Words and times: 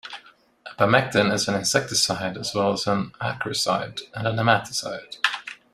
Abamectin 0.65 1.31
is 1.31 1.47
an 1.47 1.53
insecticide 1.53 2.35
as 2.35 2.55
well 2.55 2.73
as 2.73 2.87
an 2.87 3.11
acaricide 3.21 4.01
and 4.15 4.27
a 4.27 4.31
nematicide. 4.33 5.17